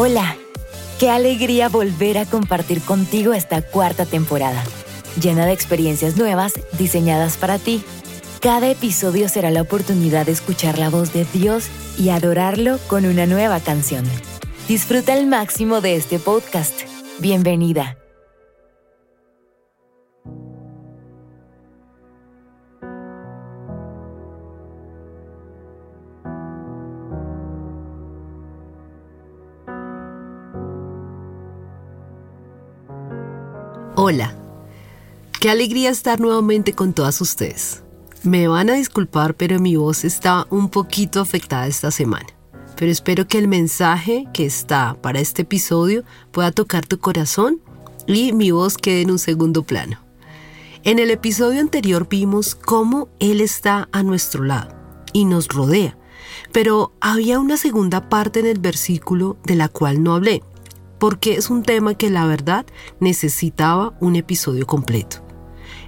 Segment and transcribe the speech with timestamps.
[0.00, 0.36] Hola,
[1.00, 4.62] qué alegría volver a compartir contigo esta cuarta temporada,
[5.20, 7.82] llena de experiencias nuevas diseñadas para ti.
[8.40, 11.66] Cada episodio será la oportunidad de escuchar la voz de Dios
[11.98, 14.04] y adorarlo con una nueva canción.
[14.68, 16.82] Disfruta al máximo de este podcast.
[17.18, 17.97] Bienvenida.
[34.00, 34.32] Hola,
[35.40, 37.82] qué alegría estar nuevamente con todas ustedes.
[38.22, 42.28] Me van a disculpar, pero mi voz está un poquito afectada esta semana.
[42.76, 47.60] Pero espero que el mensaje que está para este episodio pueda tocar tu corazón
[48.06, 49.98] y mi voz quede en un segundo plano.
[50.84, 54.76] En el episodio anterior vimos cómo Él está a nuestro lado
[55.12, 55.98] y nos rodea,
[56.52, 60.44] pero había una segunda parte en el versículo de la cual no hablé
[60.98, 62.66] porque es un tema que la verdad
[63.00, 65.18] necesitaba un episodio completo.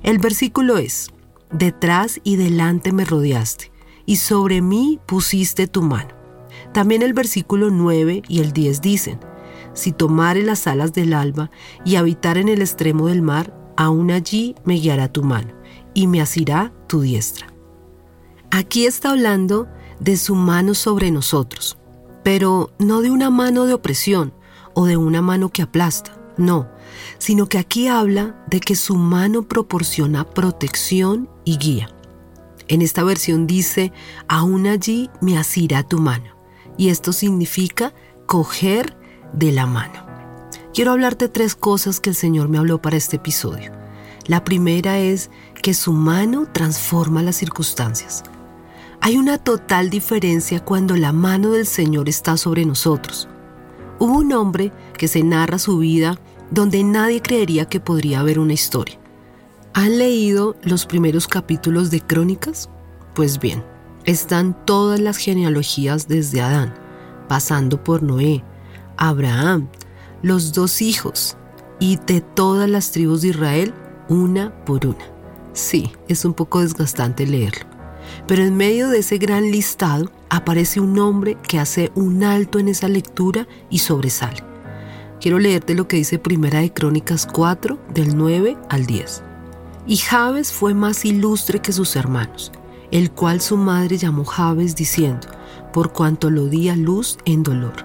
[0.03, 1.11] El versículo es,
[1.53, 3.72] detrás y delante me rodeaste,
[4.06, 6.14] y sobre mí pusiste tu mano.
[6.72, 9.20] También el versículo 9 y el 10 dicen,
[9.72, 11.50] si tomare las alas del alba
[11.84, 15.53] y habitar en el extremo del mar, aún allí me guiará tu mano
[15.94, 17.47] y me asirá tu diestra.
[18.50, 19.69] Aquí está hablando
[20.00, 21.78] de su mano sobre nosotros,
[22.25, 24.33] pero no de una mano de opresión,
[24.75, 26.69] o de una mano que aplasta, no,
[27.19, 31.91] sino que aquí habla de que su mano proporciona protección y guía.
[32.69, 33.93] En esta versión dice,
[34.29, 36.37] aún allí me asirá tu mano,
[36.77, 37.93] y esto significa
[38.27, 38.97] coger
[39.33, 40.07] de la mano.
[40.73, 43.73] Quiero hablarte tres cosas que el Señor me habló para este episodio.
[44.27, 45.31] La primera es
[45.62, 48.23] que su mano transforma las circunstancias.
[49.01, 53.29] Hay una total diferencia cuando la mano del Señor está sobre nosotros.
[54.01, 56.19] Hubo un hombre que se narra su vida
[56.50, 58.99] donde nadie creería que podría haber una historia.
[59.75, 62.71] ¿Han leído los primeros capítulos de Crónicas?
[63.15, 63.62] Pues bien,
[64.06, 66.75] están todas las genealogías desde Adán,
[67.28, 68.43] pasando por Noé,
[68.97, 69.69] Abraham,
[70.22, 71.37] los dos hijos
[71.78, 73.75] y de todas las tribus de Israel,
[74.09, 75.05] una por una.
[75.53, 77.67] Sí, es un poco desgastante leerlo.
[78.27, 82.69] Pero en medio de ese gran listado aparece un hombre que hace un alto en
[82.69, 84.43] esa lectura y sobresale.
[85.21, 89.23] Quiero leerte lo que dice Primera de Crónicas 4, del 9 al 10.
[89.87, 92.53] Y Jabes fue más ilustre que sus hermanos,
[92.91, 95.27] el cual su madre llamó Jabes diciendo,
[95.73, 97.85] por cuanto lo di a luz en dolor.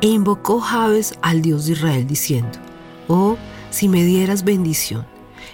[0.00, 2.58] E invocó Jabes al Dios de Israel diciendo,
[3.08, 3.36] oh,
[3.70, 5.06] si me dieras bendición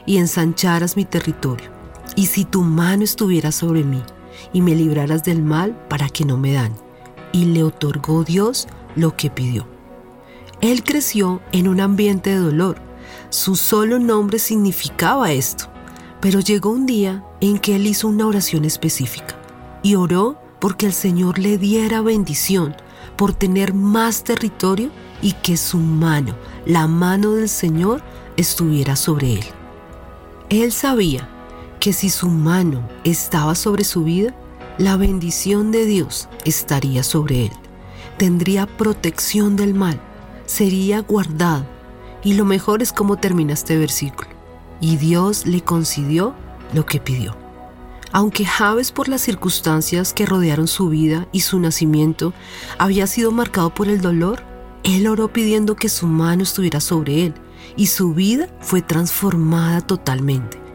[0.04, 1.70] y ensancharas mi territorio,
[2.14, 4.02] y si tu mano estuviera sobre mí
[4.52, 6.74] y me libraras del mal para que no me dan.
[7.32, 9.66] Y le otorgó Dios lo que pidió.
[10.60, 12.78] Él creció en un ambiente de dolor.
[13.30, 15.66] Su solo nombre significaba esto.
[16.20, 19.36] Pero llegó un día en que él hizo una oración específica
[19.82, 22.74] y oró porque el Señor le diera bendición
[23.16, 24.90] por tener más territorio
[25.22, 28.02] y que su mano, la mano del Señor,
[28.36, 29.44] estuviera sobre él.
[30.48, 31.28] Él sabía
[31.86, 34.34] que si su mano estaba sobre su vida,
[34.76, 37.52] la bendición de Dios estaría sobre él.
[38.18, 40.00] Tendría protección del mal,
[40.46, 41.64] sería guardado.
[42.24, 44.28] Y lo mejor es cómo termina este versículo.
[44.80, 46.34] Y Dios le concedió
[46.74, 47.36] lo que pidió.
[48.10, 52.32] Aunque Javes por las circunstancias que rodearon su vida y su nacimiento
[52.78, 54.42] había sido marcado por el dolor,
[54.82, 57.34] él oró pidiendo que su mano estuviera sobre él
[57.76, 60.65] y su vida fue transformada totalmente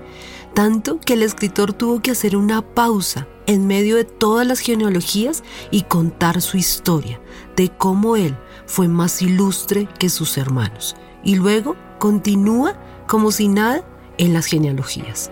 [0.61, 5.43] tanto que el escritor tuvo que hacer una pausa en medio de todas las genealogías
[5.71, 7.19] y contar su historia
[7.55, 10.95] de cómo él fue más ilustre que sus hermanos.
[11.23, 13.83] Y luego continúa como si nada
[14.19, 15.31] en las genealogías.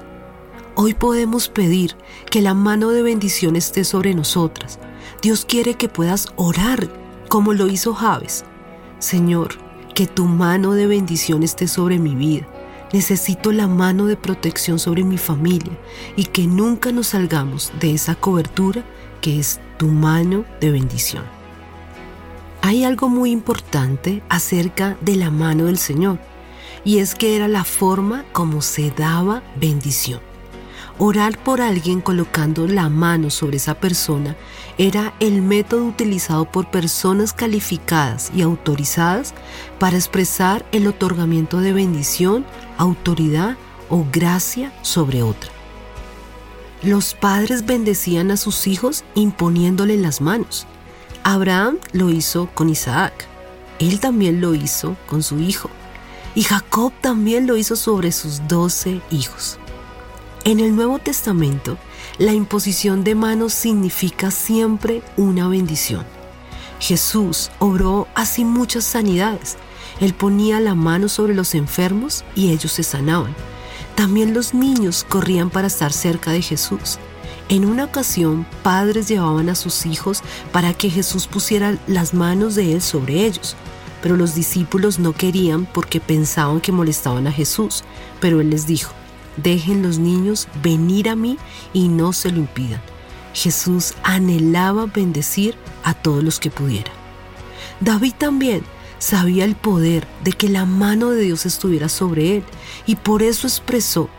[0.73, 1.95] Hoy podemos pedir
[2.31, 4.79] que la mano de bendición esté sobre nosotras.
[5.21, 6.89] Dios quiere que puedas orar
[7.29, 8.45] como lo hizo Javes.
[8.97, 9.49] Señor,
[9.93, 12.47] que tu mano de bendición esté sobre mi vida
[12.91, 15.77] Necesito la mano de protección sobre mi familia
[16.15, 18.83] y que nunca nos salgamos de esa cobertura
[19.21, 21.23] que es tu mano de bendición.
[22.61, 26.19] Hay algo muy importante acerca de la mano del Señor
[26.83, 30.28] y es que era la forma como se daba bendición.
[31.01, 34.35] Orar por alguien colocando la mano sobre esa persona
[34.77, 39.33] era el método utilizado por personas calificadas y autorizadas
[39.79, 42.45] para expresar el otorgamiento de bendición,
[42.77, 43.55] autoridad
[43.87, 45.49] o gracia sobre otra.
[46.83, 50.67] Los padres bendecían a sus hijos imponiéndole las manos.
[51.23, 53.25] Abraham lo hizo con Isaac.
[53.79, 55.69] Él también lo hizo con su hijo.
[56.35, 59.59] Y Jacob también lo hizo sobre sus doce hijos.
[60.45, 61.77] En el Nuevo Testamento,
[62.17, 66.05] la imposición de manos significa siempre una bendición.
[66.79, 69.57] Jesús obró así muchas sanidades.
[69.99, 73.35] Él ponía la mano sobre los enfermos y ellos se sanaban.
[73.95, 76.99] También los niños corrían para estar cerca de Jesús.
[77.49, 82.73] En una ocasión, padres llevaban a sus hijos para que Jesús pusiera las manos de
[82.73, 83.57] él sobre ellos,
[84.01, 87.83] pero los discípulos no querían porque pensaban que molestaban a Jesús.
[88.21, 88.93] Pero él les dijo,
[89.43, 91.37] dejen los niños venir a mí
[91.73, 92.81] y no se lo impidan.
[93.33, 96.91] Jesús anhelaba bendecir a todos los que pudiera.
[97.79, 98.63] David también
[98.97, 102.43] sabía el poder de que la mano de Dios estuviera sobre él
[102.85, 104.09] y por eso expresó,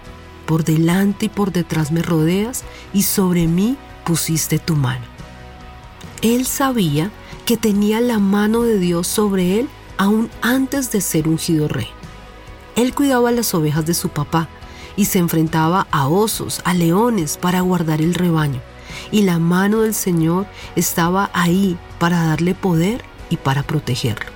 [0.46, 5.04] por delante y por detrás me rodeas y sobre mí pusiste tu mano.
[6.22, 7.10] Él sabía
[7.44, 11.88] que tenía la mano de Dios sobre él aún antes de ser ungido rey.
[12.76, 14.48] Él cuidaba las ovejas de su papá
[14.96, 18.60] y se enfrentaba a osos, a leones para guardar el rebaño.
[19.10, 20.46] Y la mano del Señor
[20.76, 24.30] estaba ahí para darle poder y para protegerlo.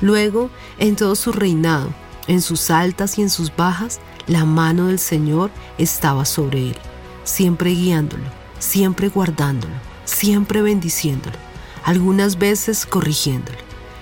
[0.00, 1.92] Luego, en todo su reinado,
[2.28, 6.76] en sus altas y en sus bajas, la mano del Señor estaba sobre él,
[7.24, 8.24] siempre guiándolo,
[8.58, 9.74] siempre guardándolo,
[10.04, 11.36] siempre bendiciéndolo,
[11.84, 13.58] algunas veces corrigiéndolo.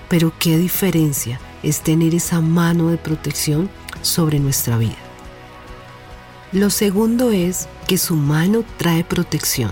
[0.09, 3.69] Pero qué diferencia es tener esa mano de protección
[4.01, 5.06] sobre nuestra vida.
[6.53, 9.71] Lo segundo es que su mano trae protección.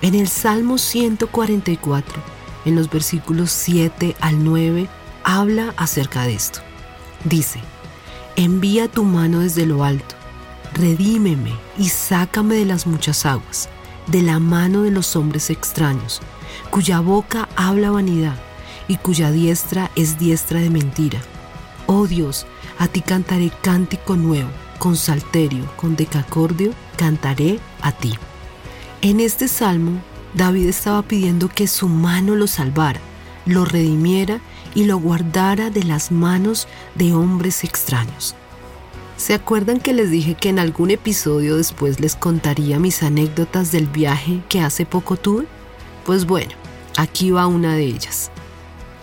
[0.00, 2.22] En el Salmo 144,
[2.64, 4.88] en los versículos 7 al 9,
[5.24, 6.60] habla acerca de esto.
[7.24, 7.60] Dice,
[8.36, 10.14] Envía tu mano desde lo alto,
[10.72, 13.68] redímeme y sácame de las muchas aguas,
[14.06, 16.22] de la mano de los hombres extraños,
[16.70, 18.36] cuya boca habla vanidad
[18.88, 21.20] y cuya diestra es diestra de mentira.
[21.86, 22.46] Oh Dios,
[22.78, 24.48] a ti cantaré cántico nuevo,
[24.80, 28.14] con salterio, con decacordio, cantaré a ti.
[29.02, 30.00] En este salmo,
[30.34, 32.98] David estaba pidiendo que su mano lo salvara,
[33.44, 34.40] lo redimiera
[34.74, 38.34] y lo guardara de las manos de hombres extraños.
[39.18, 43.86] ¿Se acuerdan que les dije que en algún episodio después les contaría mis anécdotas del
[43.86, 45.46] viaje que hace poco tuve?
[46.06, 46.52] Pues bueno,
[46.96, 48.30] aquí va una de ellas.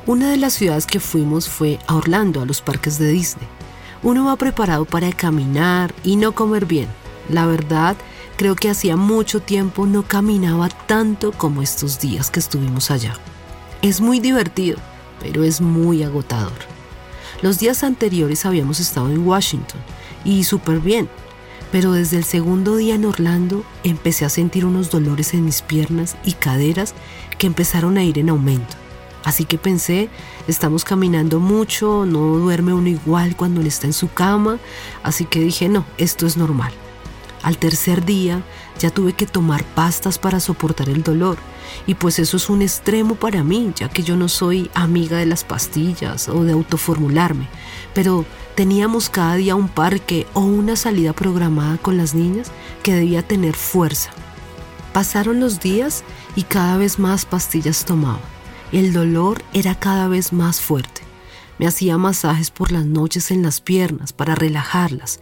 [0.08, 3.57] Una de las ciudades que fuimos fue a Orlando, a los parques de Disney.
[4.04, 6.88] Uno va preparado para caminar y no comer bien.
[7.30, 7.98] La verdad,
[8.38, 13.14] creo que hacía mucho tiempo no caminaba tanto como estos días que estuvimos allá.
[13.82, 14.78] Es muy divertido,
[15.20, 16.78] pero es muy agotador.
[17.42, 19.82] Los días anteriores habíamos estado en Washington
[20.24, 21.10] y súper bien,
[21.72, 26.16] pero desde el segundo día en Orlando empecé a sentir unos dolores en mis piernas
[26.24, 26.94] y caderas
[27.38, 28.76] que empezaron a ir en aumento.
[29.28, 30.08] Así que pensé,
[30.48, 34.58] estamos caminando mucho, no duerme uno igual cuando él está en su cama,
[35.04, 36.72] así que dije, no, esto es normal.
[37.44, 38.42] Al tercer día
[38.80, 41.38] ya tuve que tomar pastas para soportar el dolor
[41.86, 45.26] y pues eso es un extremo para mí, ya que yo no soy amiga de
[45.26, 47.50] las pastillas o de autoformularme,
[47.94, 48.24] pero
[48.56, 52.50] teníamos cada día un parque o una salida programada con las niñas
[52.82, 54.10] que debía tener fuerza.
[54.94, 56.06] Pasaron los días
[56.38, 58.22] y cada vez más pastillas tomaba.
[58.74, 61.02] El dolor era cada vez más fuerte.
[61.58, 65.22] Me hacía masajes por las noches en las piernas para relajarlas.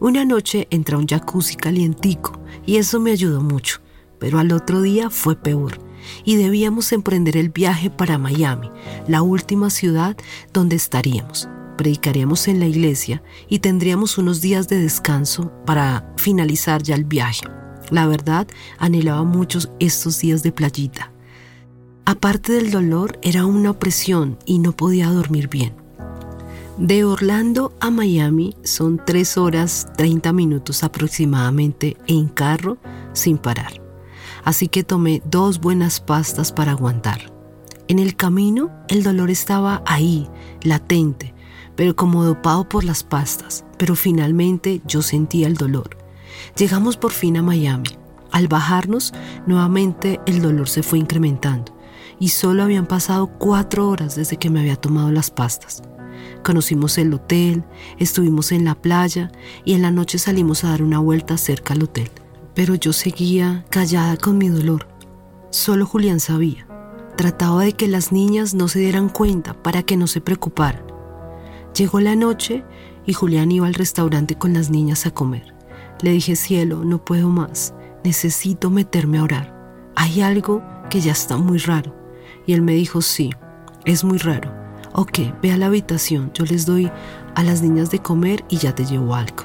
[0.00, 3.80] Una noche entra un jacuzzi calientico y eso me ayudó mucho,
[4.18, 5.78] pero al otro día fue peor
[6.24, 8.70] y debíamos emprender el viaje para Miami,
[9.06, 10.16] la última ciudad
[10.54, 11.48] donde estaríamos.
[11.76, 17.46] Predicaríamos en la iglesia y tendríamos unos días de descanso para finalizar ya el viaje.
[17.90, 18.48] La verdad,
[18.78, 21.12] anhelaba mucho estos días de playita.
[22.06, 25.74] Aparte del dolor, era una opresión y no podía dormir bien.
[26.78, 32.78] De Orlando a Miami son 3 horas 30 minutos aproximadamente en carro
[33.12, 33.86] sin parar
[34.46, 37.32] así que tomé dos buenas pastas para aguantar.
[37.88, 40.28] En el camino el dolor estaba ahí,
[40.62, 41.34] latente,
[41.74, 45.98] pero como dopado por las pastas, pero finalmente yo sentía el dolor.
[46.56, 47.88] Llegamos por fin a Miami.
[48.30, 49.12] Al bajarnos,
[49.46, 51.75] nuevamente el dolor se fue incrementando
[52.18, 55.82] y solo habían pasado cuatro horas desde que me había tomado las pastas.
[56.42, 57.64] Conocimos el hotel,
[57.98, 59.32] estuvimos en la playa
[59.64, 62.10] y en la noche salimos a dar una vuelta cerca al hotel
[62.56, 64.88] pero yo seguía callada con mi dolor.
[65.50, 66.66] Solo Julián sabía.
[67.14, 70.82] Trataba de que las niñas no se dieran cuenta para que no se preocuparan.
[71.76, 72.64] Llegó la noche
[73.04, 75.54] y Julián iba al restaurante con las niñas a comer.
[76.00, 79.92] Le dije, cielo, no puedo más, necesito meterme a orar.
[79.94, 81.94] Hay algo que ya está muy raro.
[82.46, 83.30] Y él me dijo, sí,
[83.84, 84.54] es muy raro.
[84.92, 86.90] ok, ve a la habitación, yo les doy
[87.34, 89.44] a las niñas de comer y ya te llevo algo.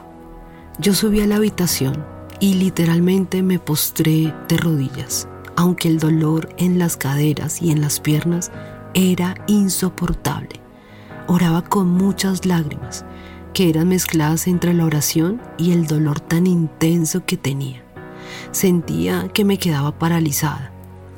[0.80, 2.06] Yo subí a la habitación
[2.40, 8.00] y literalmente me postré de rodillas, aunque el dolor en las caderas y en las
[8.00, 8.52] piernas
[8.94, 10.62] era insoportable.
[11.28, 13.06] Oraba con muchas lágrimas
[13.54, 17.84] que eran mezcladas entre la oración y el dolor tan intenso que tenía.
[18.52, 20.72] Sentía que me quedaba paralizada.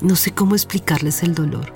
[0.03, 1.71] No sé cómo explicarles el dolor.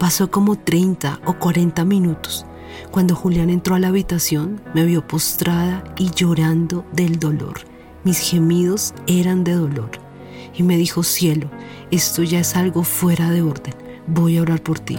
[0.00, 2.44] Pasó como 30 o 40 minutos.
[2.90, 7.60] Cuando Julián entró a la habitación, me vio postrada y llorando del dolor.
[8.02, 9.90] Mis gemidos eran de dolor.
[10.56, 11.48] Y me dijo, cielo,
[11.92, 13.74] esto ya es algo fuera de orden.
[14.08, 14.98] Voy a orar por ti.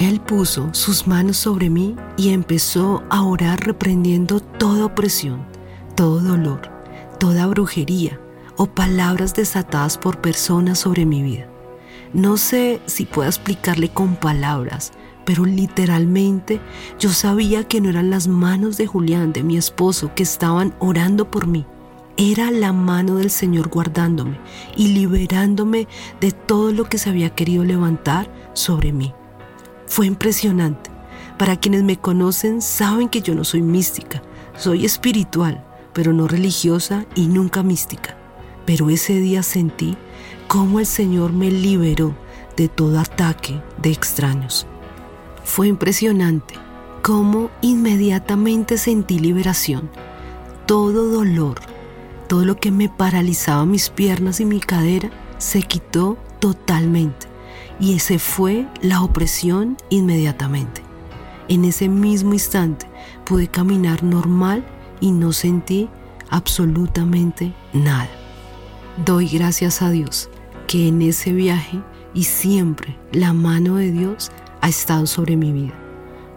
[0.00, 5.46] Él puso sus manos sobre mí y empezó a orar reprendiendo toda opresión,
[5.94, 6.68] todo dolor,
[7.20, 8.18] toda brujería
[8.56, 11.48] o palabras desatadas por personas sobre mi vida.
[12.12, 14.92] No sé si puedo explicarle con palabras,
[15.24, 16.60] pero literalmente
[16.98, 21.30] yo sabía que no eran las manos de Julián, de mi esposo, que estaban orando
[21.30, 21.64] por mí.
[22.18, 24.38] Era la mano del Señor guardándome
[24.76, 25.88] y liberándome
[26.20, 29.14] de todo lo que se había querido levantar sobre mí.
[29.86, 30.90] Fue impresionante.
[31.38, 34.22] Para quienes me conocen saben que yo no soy mística,
[34.56, 38.21] soy espiritual, pero no religiosa y nunca mística.
[38.64, 39.96] Pero ese día sentí
[40.48, 42.14] cómo el Señor me liberó
[42.56, 44.66] de todo ataque de extraños.
[45.44, 46.54] Fue impresionante
[47.02, 49.90] cómo inmediatamente sentí liberación.
[50.66, 51.60] Todo dolor,
[52.28, 57.26] todo lo que me paralizaba mis piernas y mi cadera, se quitó totalmente
[57.80, 60.82] y ese fue la opresión inmediatamente.
[61.48, 62.86] En ese mismo instante
[63.24, 64.64] pude caminar normal
[65.00, 65.88] y no sentí
[66.30, 68.21] absolutamente nada.
[68.98, 70.28] Doy gracias a Dios
[70.68, 71.80] que en ese viaje
[72.12, 74.30] y siempre la mano de Dios
[74.60, 75.72] ha estado sobre mi vida.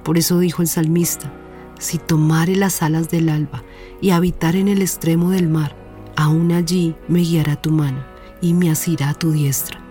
[0.05, 1.33] Por eso dijo el salmista,
[1.79, 3.63] si tomare las alas del alba
[3.99, 5.75] y habitar en el extremo del mar,
[6.15, 8.01] aún allí me guiará tu mano
[8.41, 9.81] y me asirá tu diestra.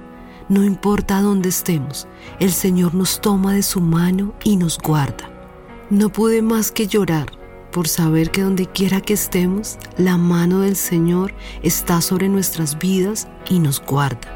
[0.48, 2.08] No importa dónde estemos,
[2.40, 5.30] el Señor nos toma de su mano y nos guarda.
[5.90, 7.43] No pude más que llorar
[7.74, 13.26] por saber que donde quiera que estemos, la mano del Señor está sobre nuestras vidas
[13.50, 14.32] y nos guarda.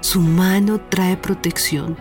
[0.00, 1.98] Su mano trae protección.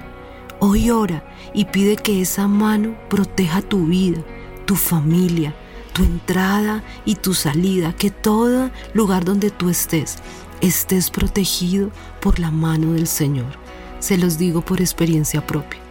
[0.59, 4.23] Hoy ora y pide que esa mano proteja tu vida,
[4.65, 5.53] tu familia,
[5.91, 10.19] tu entrada y tu salida, que todo lugar donde tú estés
[10.61, 11.91] estés protegido
[12.21, 13.57] por la mano del Señor.
[13.99, 15.81] Se los digo por experiencia propia.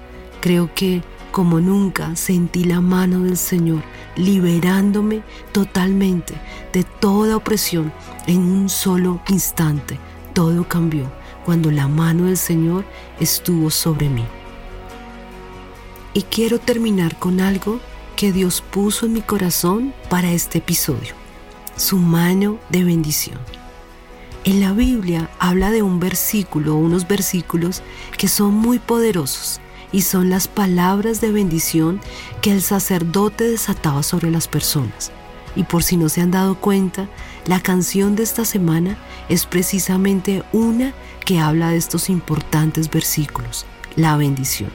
[0.41, 1.03] Creo que
[1.37, 3.83] como nunca sentí la mano del Señor
[4.17, 5.21] liberándome
[5.53, 6.33] totalmente
[6.73, 7.93] de toda opresión
[8.27, 9.99] en un solo instante.
[10.33, 11.13] Todo cambió
[11.45, 12.87] cuando la mano del Señor
[13.21, 14.25] estuvo sobre mí.
[16.15, 17.81] Y quiero terminar con algo
[18.17, 21.13] que Dios puso en mi corazón para este episodio.
[21.77, 23.39] Su mano de bendición.
[24.45, 27.83] En la Biblia habla de un versículo unos versículos
[28.17, 29.61] que son muy poderosos
[29.93, 32.01] y son las palabras de bendición
[32.43, 35.13] que el sacerdote desataba sobre las personas.
[35.55, 37.09] Y por si no se han dado cuenta,
[37.47, 40.93] la canción de esta semana es precisamente una
[41.25, 43.67] que habla de estos importantes versículos,
[43.97, 44.71] la bendición.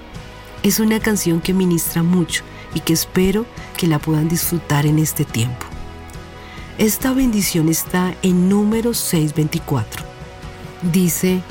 [0.64, 3.46] Es una canción que ministra mucho y que espero
[3.78, 5.66] que la puedan disfrutar en este tiempo.
[6.78, 10.04] Esta bendición está en números 6:24.
[10.82, 11.42] Dice,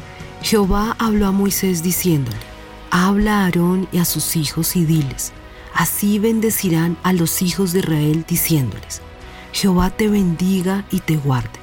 [0.42, 2.49] Jehová habló a Moisés diciéndole,
[2.90, 5.32] habla a Aarón y a sus hijos y diles,
[5.74, 9.02] así bendecirán a los hijos de Israel diciéndoles,
[9.52, 11.58] Jehová te bendiga y te guarde.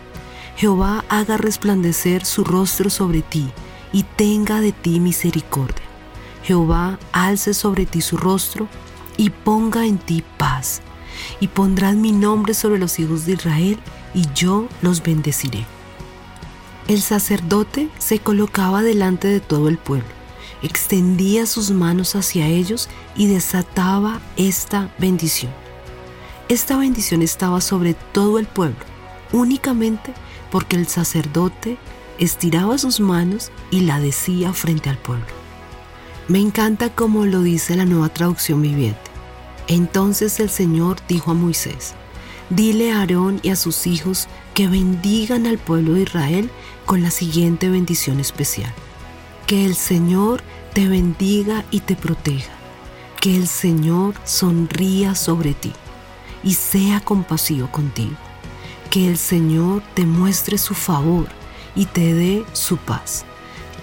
[0.55, 3.49] Jehová haga resplandecer su rostro sobre ti
[3.93, 5.85] y tenga de ti misericordia.
[6.43, 8.67] Jehová alce sobre ti su rostro
[9.17, 10.81] y ponga en ti paz
[11.39, 13.77] y pondrán mi nombre sobre los hijos de Israel,
[14.13, 15.65] y yo los bendeciré.
[16.87, 20.07] El sacerdote se colocaba delante de todo el pueblo,
[20.61, 25.51] extendía sus manos hacia ellos y desataba esta bendición.
[26.49, 28.79] Esta bendición estaba sobre todo el pueblo,
[29.33, 30.13] únicamente
[30.49, 31.77] porque el sacerdote
[32.19, 35.25] estiraba sus manos y la decía frente al pueblo.
[36.27, 38.99] Me encanta como lo dice la nueva traducción viviente.
[39.67, 41.93] Entonces el Señor dijo a Moisés,
[42.49, 46.49] dile a Aarón y a sus hijos que bendigan al pueblo de Israel
[46.85, 48.73] con la siguiente bendición especial.
[49.47, 52.53] Que el Señor te bendiga y te proteja.
[53.19, 55.73] Que el Señor sonría sobre ti
[56.43, 58.15] y sea compasivo contigo.
[58.91, 61.27] Que el Señor te muestre su favor
[61.75, 63.25] y te dé su paz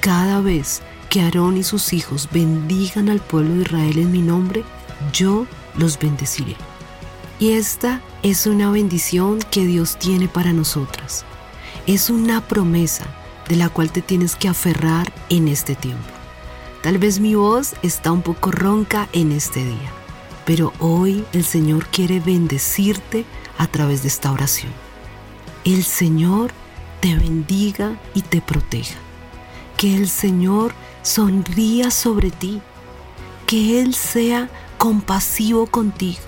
[0.05, 4.65] cada vez que Aarón y sus hijos bendigan al pueblo de Israel en mi nombre,
[5.15, 5.47] yo
[5.79, 6.57] los bendeciré.
[7.41, 11.25] Y esta es una bendición que Dios tiene para nosotras.
[11.87, 13.07] Es una promesa
[13.49, 16.09] de la cual te tienes que aferrar en este tiempo.
[16.83, 19.93] Tal vez mi voz está un poco ronca en este día,
[20.45, 23.25] pero hoy el Señor quiere bendecirte
[23.59, 24.73] a través de esta oración.
[25.65, 26.51] El Señor
[27.01, 28.97] te bendiga y te proteja.
[29.77, 30.73] Que el Señor
[31.03, 32.61] sonría sobre ti.
[33.47, 34.49] Que Él sea
[34.79, 36.23] compasivo contigo.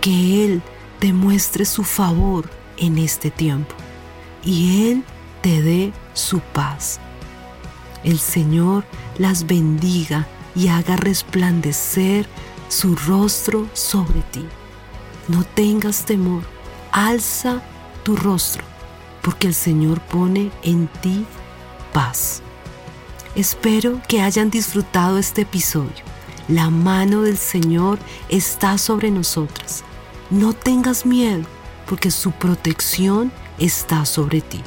[0.00, 0.62] Que Él
[0.98, 3.74] te muestre su favor en este tiempo.
[4.44, 5.04] Y Él
[5.44, 7.00] te dé su paz.
[8.02, 8.82] El Señor
[9.18, 12.26] las bendiga y haga resplandecer
[12.68, 14.46] su rostro sobre ti.
[15.28, 16.44] No tengas temor,
[16.92, 17.60] alza
[18.04, 18.64] tu rostro,
[19.20, 21.26] porque el Señor pone en ti
[21.92, 22.40] paz.
[23.34, 26.04] Espero que hayan disfrutado este episodio.
[26.48, 27.98] La mano del Señor
[28.30, 29.84] está sobre nosotras.
[30.30, 31.44] No tengas miedo,
[31.86, 34.62] porque su protección está sobre ti.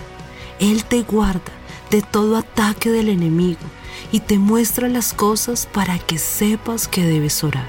[0.60, 1.52] Él te guarda
[1.92, 3.60] de todo ataque del enemigo
[4.12, 7.68] y te muestra las cosas para que sepas que debes orar.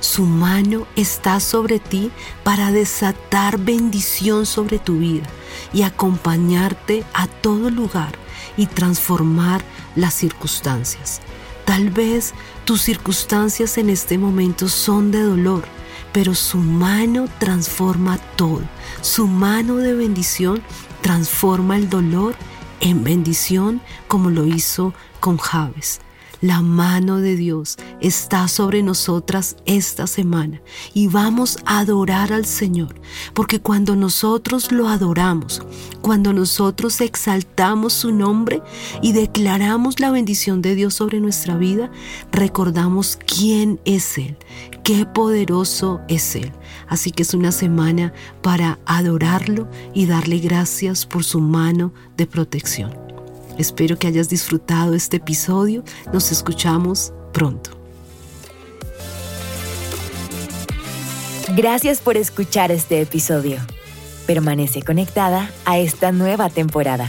[0.00, 2.10] Su mano está sobre ti
[2.44, 5.26] para desatar bendición sobre tu vida
[5.72, 8.12] y acompañarte a todo lugar
[8.56, 11.20] y transformar las circunstancias.
[11.64, 15.64] Tal vez tus circunstancias en este momento son de dolor,
[16.12, 18.62] pero su mano transforma todo.
[19.00, 20.62] Su mano de bendición
[21.06, 22.34] transforma el dolor
[22.80, 26.00] en bendición como lo hizo con Javes.
[26.42, 30.60] La mano de Dios está sobre nosotras esta semana
[30.92, 32.94] y vamos a adorar al Señor,
[33.32, 35.62] porque cuando nosotros lo adoramos,
[36.02, 38.62] cuando nosotros exaltamos su nombre
[39.00, 41.90] y declaramos la bendición de Dios sobre nuestra vida,
[42.32, 44.36] recordamos quién es Él,
[44.84, 46.52] qué poderoso es Él.
[46.86, 53.05] Así que es una semana para adorarlo y darle gracias por su mano de protección.
[53.58, 55.82] Espero que hayas disfrutado este episodio.
[56.12, 57.70] Nos escuchamos pronto.
[61.54, 63.58] Gracias por escuchar este episodio.
[64.26, 67.08] Permanece conectada a esta nueva temporada.